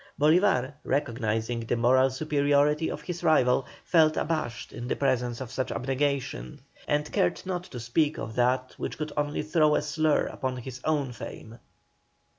Bolívar, 0.19 0.73
recognising 0.83 1.59
the 1.59 1.75
moral 1.77 2.09
superiority 2.09 2.89
of 2.89 3.03
his 3.03 3.23
rival, 3.23 3.67
felt 3.83 4.17
abashed 4.17 4.73
in 4.73 4.87
the 4.87 4.95
presence 4.95 5.39
of 5.39 5.51
such 5.51 5.71
abnegation, 5.71 6.59
and 6.87 7.11
cared 7.13 7.43
not 7.45 7.65
to 7.65 7.79
speak 7.79 8.17
of 8.17 8.33
that 8.33 8.73
which 8.79 8.97
could 8.97 9.11
only 9.15 9.43
throw 9.43 9.75
a 9.75 9.81
slur 9.83 10.25
upon 10.25 10.57
his 10.57 10.81
own 10.85 11.11
fame. 11.11 11.59